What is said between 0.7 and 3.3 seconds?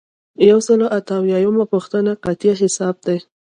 او اته اویایمه پوښتنه قطعیه حساب دی.